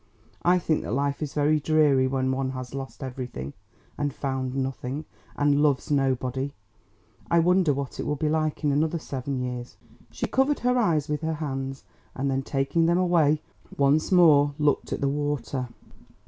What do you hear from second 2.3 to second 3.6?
one has lost everything,